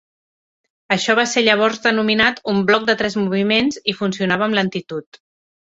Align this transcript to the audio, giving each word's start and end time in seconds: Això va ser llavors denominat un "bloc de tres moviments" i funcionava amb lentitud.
Això 0.95 1.15
va 1.19 1.25
ser 1.33 1.43
llavors 1.49 1.83
denominat 1.85 2.41
un 2.55 2.65
"bloc 2.71 2.89
de 2.91 2.99
tres 3.03 3.21
moviments" 3.25 3.81
i 3.95 3.97
funcionava 4.03 4.51
amb 4.51 4.63
lentitud. 4.63 5.25